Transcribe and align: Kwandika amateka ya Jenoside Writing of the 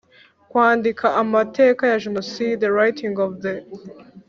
Kwandika 0.49 1.05
amateka 1.23 1.83
ya 1.91 1.99
Jenoside 2.05 2.63
Writing 2.75 3.15
of 3.25 3.31
the 3.43 3.53